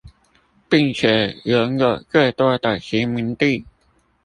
[0.67, 3.63] 並且擁有最多的殖民地